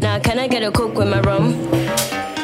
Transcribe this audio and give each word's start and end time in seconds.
Now 0.00 0.20
can 0.20 0.38
I 0.38 0.46
get 0.46 0.62
a 0.62 0.70
coke 0.70 0.94
with 0.94 1.08
my 1.08 1.20
rum? 1.20 2.37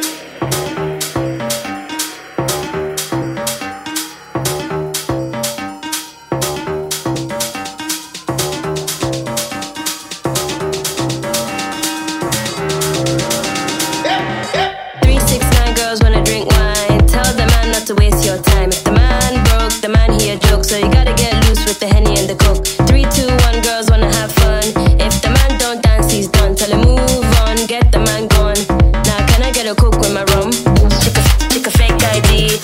Chick 30.55 31.67
a, 31.67 31.71
fake 31.71 32.03
ID. 32.15 32.61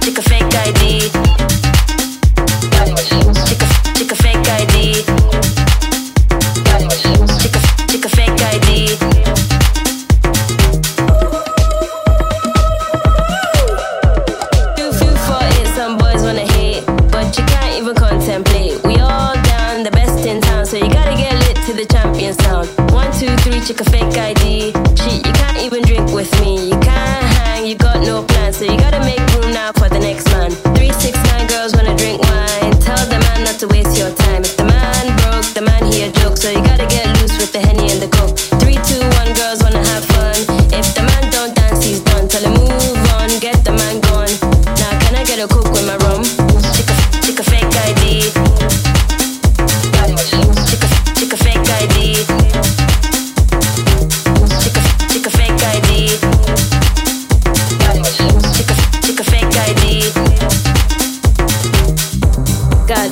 Chick 0.00 0.18
a 0.18 0.22
fake 0.22 0.54
ID. 0.54 1.31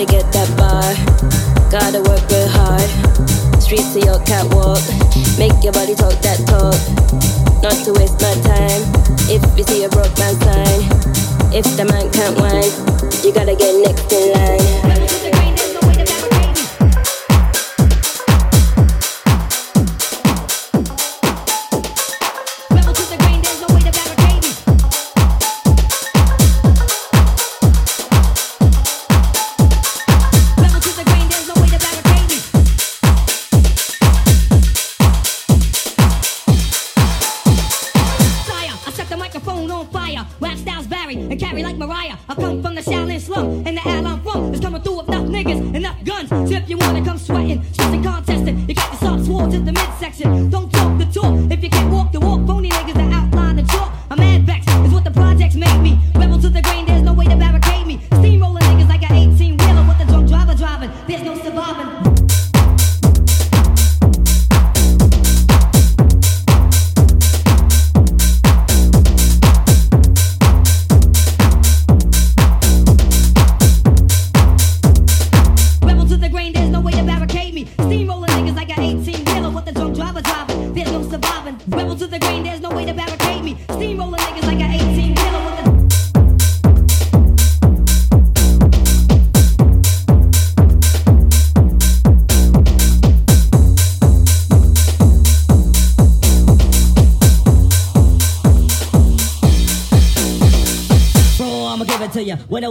Gotta 0.01 0.13
get 0.13 0.33
that 0.33 0.49
bar. 0.57 0.97
Gotta 1.69 2.01
work 2.01 2.25
real 2.31 2.49
hard. 2.49 2.89
Streets 3.61 3.95
of 3.97 4.03
your 4.03 4.19
catwalk. 4.25 4.81
Make 5.37 5.63
your 5.63 5.75
body 5.75 5.95
talk 5.95 6.17
that 6.25 6.41
talk. 6.49 6.81
Not 7.61 7.77
to 7.85 7.93
waste 7.93 8.17
my 8.17 8.33
time. 8.41 8.81
If 9.29 9.45
you 9.59 9.65
see 9.65 9.85
a 9.85 9.91
broke 9.91 10.17
man 10.17 10.41
sign. 10.41 10.89
If 11.53 11.69
the 11.77 11.85
man 11.85 12.11
can't 12.17 12.35
whine, 12.41 12.73
you 13.23 13.31
gotta 13.35 13.55
get 13.55 13.77
next 13.85 14.11
in 14.11 14.33
line. 14.33 14.70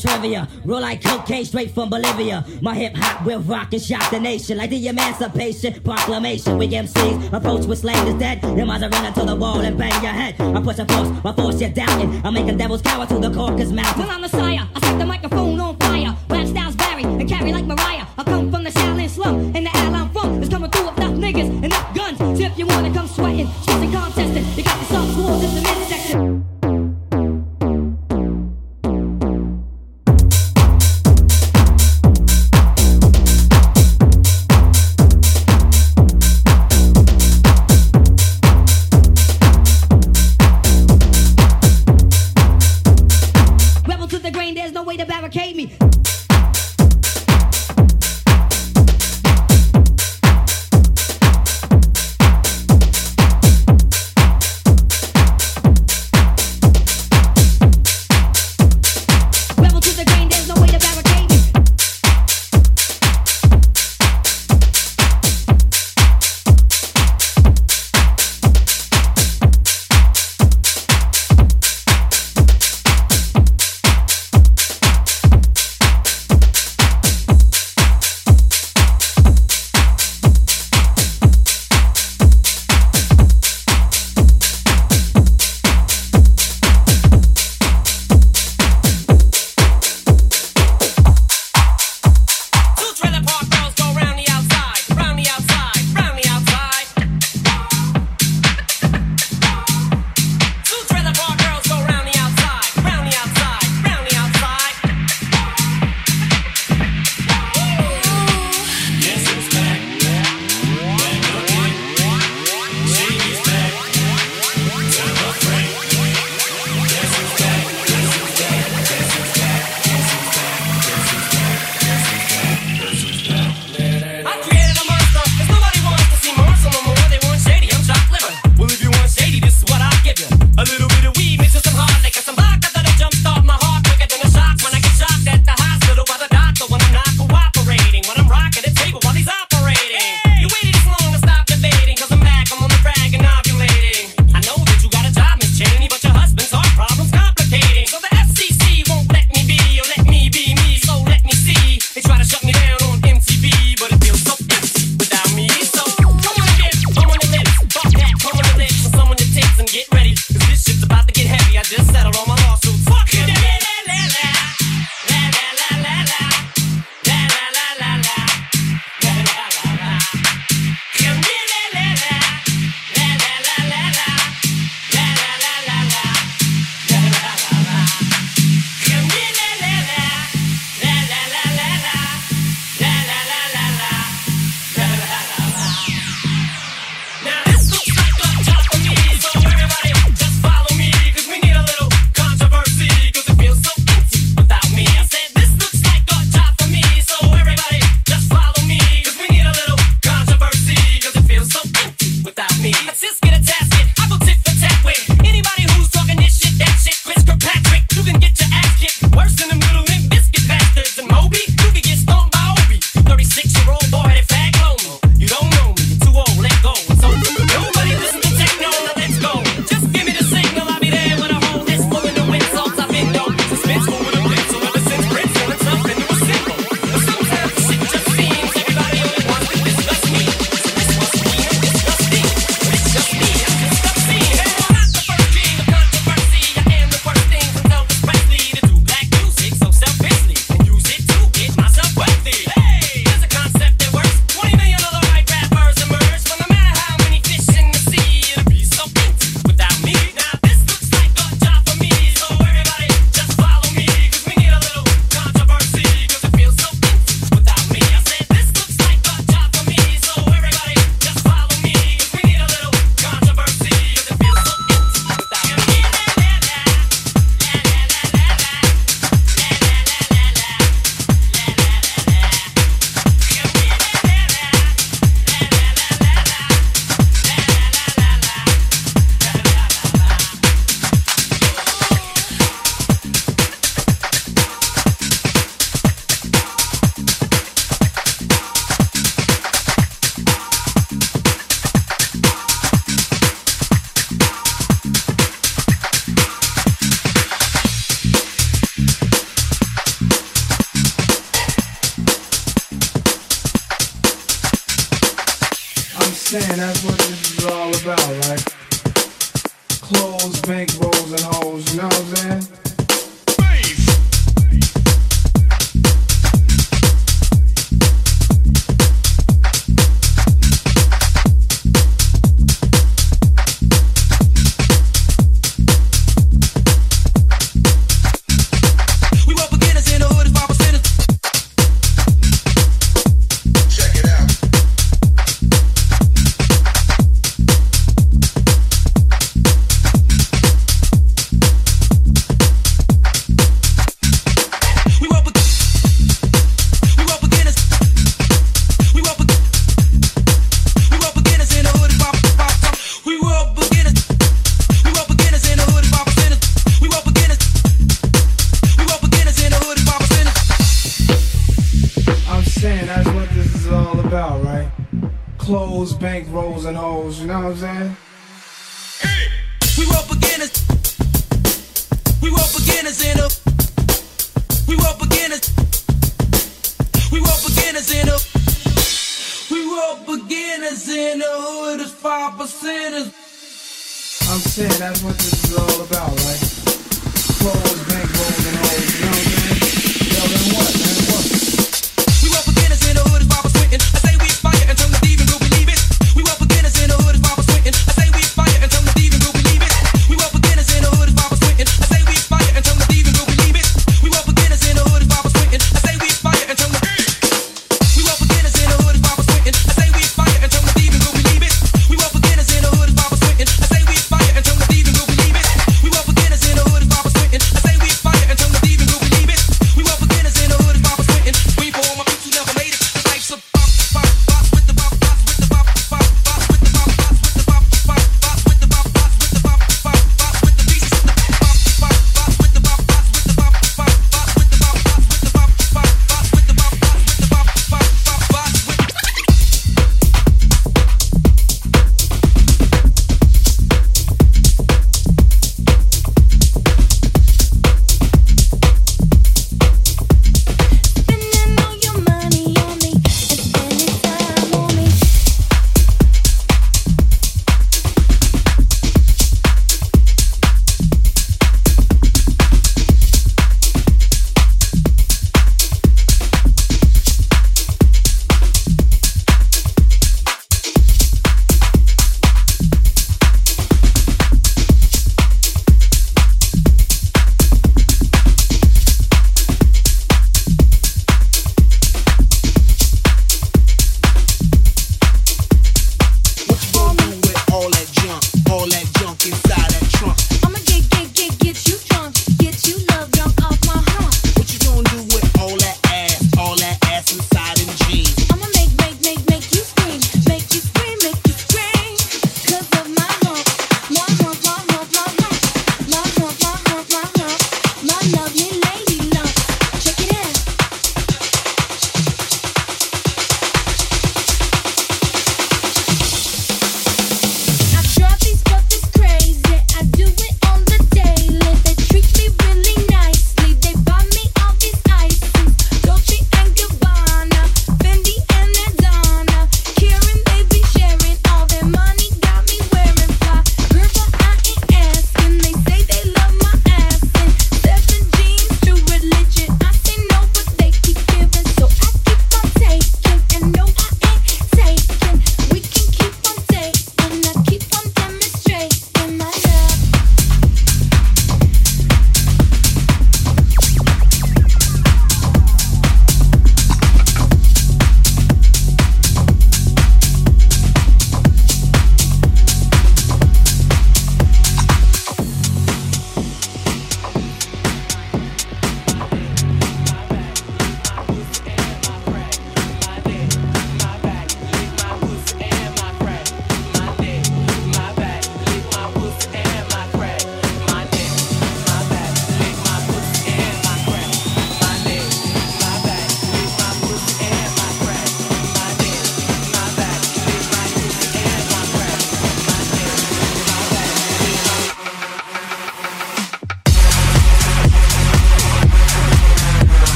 Trivia. 0.00 0.48
Roll 0.64 0.80
like 0.80 1.02
cocaine 1.02 1.44
straight 1.44 1.70
from 1.70 1.90
Bolivia. 1.90 2.44
My 2.60 2.74
hip 2.74 2.96
hop 2.96 3.24
will 3.24 3.40
rock 3.40 3.72
and 3.72 3.82
shock 3.82 4.10
the 4.10 4.20
nation 4.20 4.58
like 4.58 4.70
the 4.70 4.88
Emancipation 4.88 5.80
Proclamation. 5.82 6.58
We 6.58 6.68
MCs 6.68 7.32
approach 7.32 7.66
with 7.66 7.80
slang 7.80 8.06
is 8.06 8.14
dead. 8.14 8.42
Your 8.42 8.66
minds 8.66 8.84
are 8.84 8.90
running 8.90 9.12
to 9.12 9.24
the 9.24 9.36
wall 9.36 9.60
and 9.60 9.76
bang 9.76 10.02
your 10.02 10.12
head. 10.12 10.40
I 10.40 10.60
push 10.62 10.78
a 10.78 10.86
force, 10.86 11.10
my 11.24 11.32
force 11.32 11.60
you're 11.60 11.70
doubting. 11.70 12.24
I'm 12.24 12.34
making 12.34 12.56
devils 12.56 12.82
cower 12.82 13.06
to 13.06 13.18
the 13.18 13.30
Caucasus 13.30 13.72
Mountain. 13.72 14.02
Well, 14.02 14.10
I'm 14.10 14.22
the 14.22 14.28
sire. 14.28 14.68
I 14.74 14.80
set 14.80 14.98
the 14.98 15.06
microphone 15.06 15.60
on 15.60 15.76
fire. 15.76 16.16
Rap 16.28 16.46
styles 16.46 16.74
vary 16.74 17.04
and 17.04 17.28
carry 17.28 17.52
like 17.52 17.66
Mariah. 17.66 18.06
I 18.18 18.24
come 18.24 18.50
from 18.50 18.64
the 18.64 18.70
Shaolin 18.70 19.08
slum 19.08 19.54
and 19.54 19.66
the 19.66 19.76
al 19.76 19.94
I'm 19.94 20.10
from 20.10 20.42
is 20.42 20.48
coming 20.48 20.70
through 20.70 20.99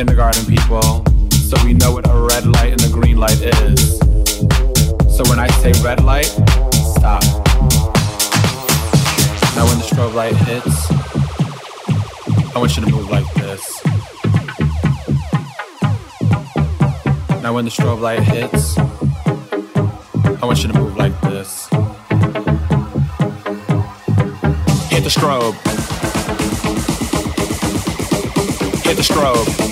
Kindergarten 0.00 0.46
people, 0.46 1.04
so 1.30 1.62
we 1.62 1.74
know 1.74 1.92
what 1.92 2.08
a 2.08 2.14
red 2.14 2.46
light 2.46 2.72
and 2.72 2.82
a 2.84 2.88
green 2.88 3.18
light 3.18 3.38
is. 3.42 3.98
So 5.14 5.22
when 5.28 5.38
I 5.38 5.46
say 5.60 5.72
red 5.84 6.02
light, 6.02 6.24
stop. 6.24 7.22
Now 9.54 9.66
when 9.68 9.76
the 9.76 9.84
strobe 9.86 10.14
light 10.14 10.34
hits, 10.48 10.90
I 12.56 12.58
want 12.58 12.74
you 12.78 12.82
to 12.82 12.90
move 12.90 13.10
like 13.10 13.30
this. 13.34 13.84
Now 17.42 17.52
when 17.52 17.66
the 17.66 17.70
strobe 17.70 18.00
light 18.00 18.20
hits, 18.20 18.78
I 18.78 20.46
want 20.46 20.62
you 20.62 20.72
to 20.72 20.78
move 20.78 20.96
like 20.96 21.20
this. 21.20 21.68
Hit 24.88 25.04
the 25.04 25.10
strobe. 25.10 25.56
Hit 28.82 28.96
the 28.96 29.02
strobe. 29.02 29.69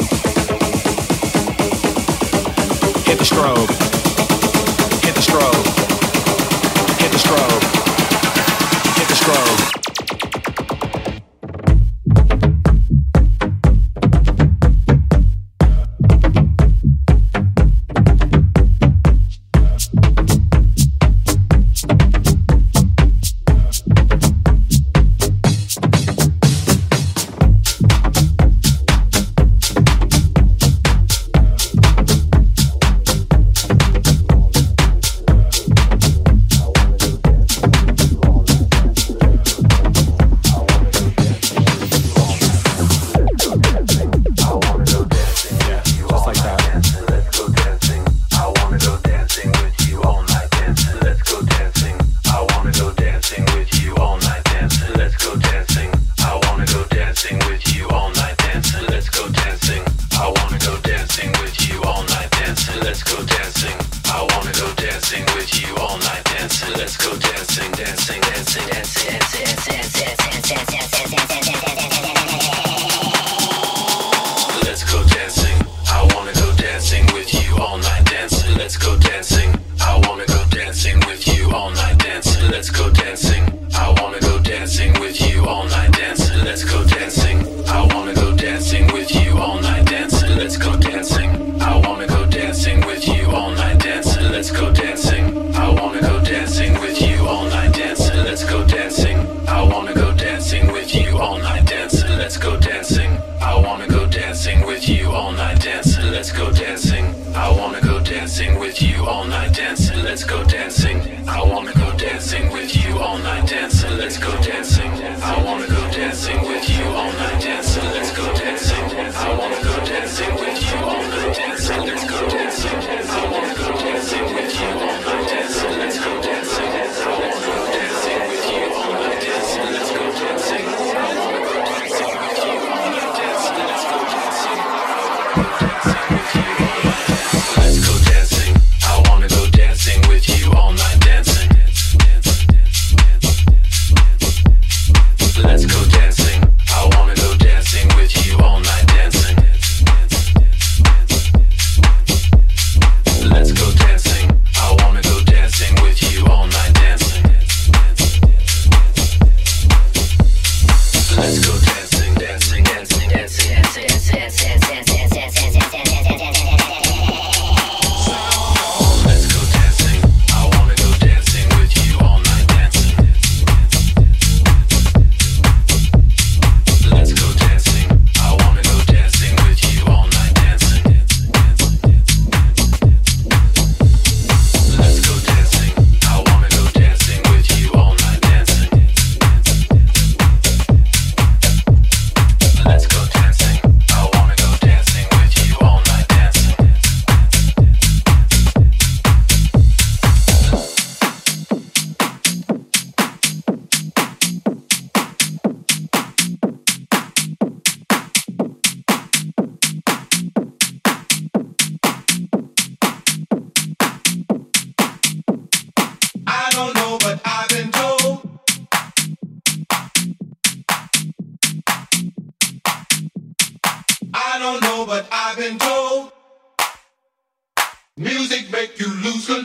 The 3.18 3.24
strobe. 3.24 3.97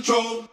Control. 0.03 0.52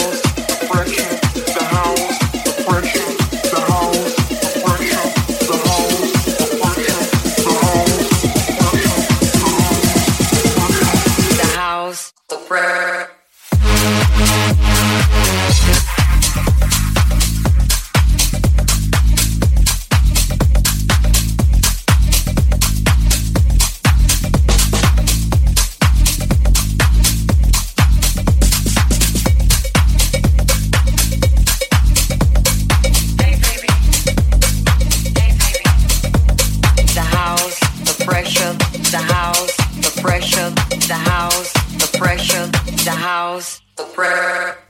breath. 43.95 44.60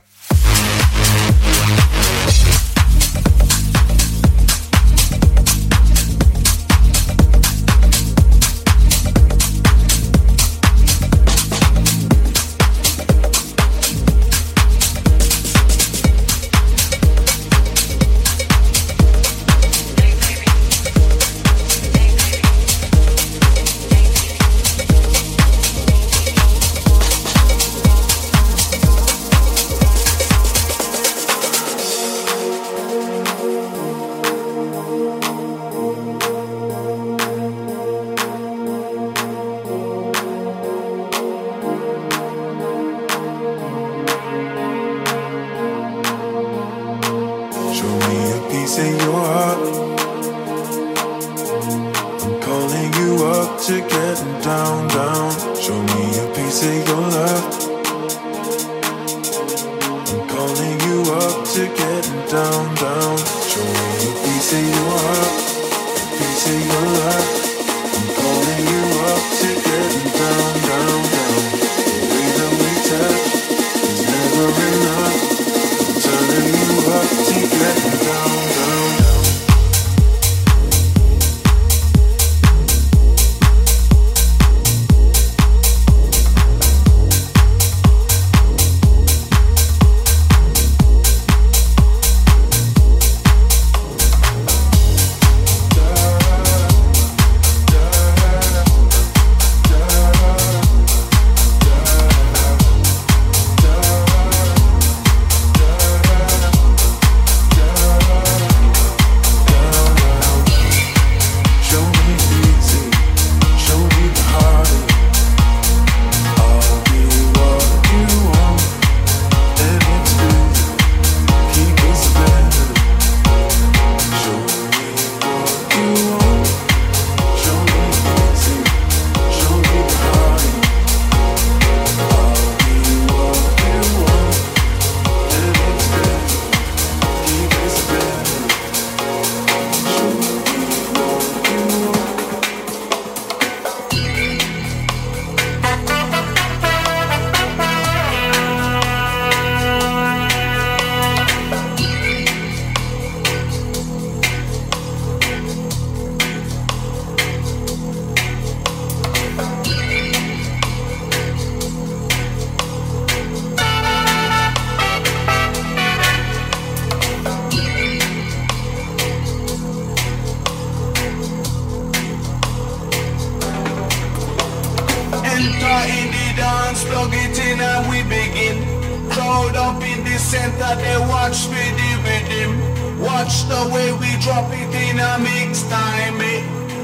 down, 62.32 62.74
down. 62.76 62.91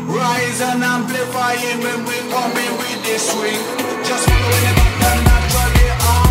Rise 0.08 0.60
and 0.62 0.82
amplify 0.82 1.52
it 1.52 1.84
when 1.84 2.00
we 2.06 2.16
coming 2.32 2.72
with 2.80 3.04
this 3.04 3.30
swing. 3.30 3.60
Just 4.04 4.24
following 4.26 4.64
it 4.70 4.78
up 4.78 5.02
and 5.10 5.24
naturally. 5.24 5.88
Ah. 6.00 6.27